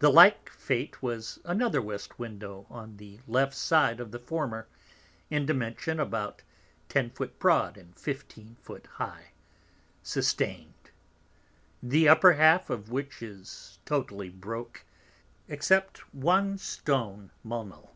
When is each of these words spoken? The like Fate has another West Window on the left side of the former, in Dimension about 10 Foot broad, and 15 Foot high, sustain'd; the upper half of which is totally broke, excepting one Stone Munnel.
The 0.00 0.10
like 0.12 0.50
Fate 0.50 0.96
has 0.96 1.38
another 1.42 1.80
West 1.80 2.18
Window 2.18 2.66
on 2.68 2.98
the 2.98 3.20
left 3.26 3.54
side 3.54 3.98
of 3.98 4.10
the 4.10 4.18
former, 4.18 4.68
in 5.30 5.46
Dimension 5.46 5.98
about 5.98 6.42
10 6.90 7.08
Foot 7.08 7.38
broad, 7.38 7.78
and 7.78 7.96
15 7.98 8.56
Foot 8.60 8.86
high, 8.98 9.28
sustain'd; 10.02 10.90
the 11.82 12.10
upper 12.10 12.34
half 12.34 12.68
of 12.68 12.90
which 12.90 13.22
is 13.22 13.78
totally 13.86 14.28
broke, 14.28 14.84
excepting 15.48 16.04
one 16.12 16.58
Stone 16.58 17.30
Munnel. 17.42 17.92